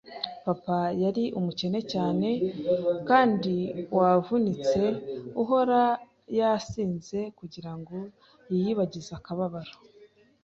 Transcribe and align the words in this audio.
Papa 0.45 0.79
yari 1.03 1.23
umukene 1.39 1.79
cyane 1.93 2.29
kandi 3.09 3.55
wavunitse 3.97 4.81
uhora 5.41 5.81
yasinze 6.37 7.19
kugirango 7.37 7.95
yiyibagize 8.51 9.11
akababaro 9.19 9.73